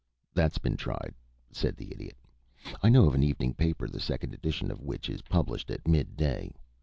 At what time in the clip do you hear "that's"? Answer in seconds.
0.33-0.57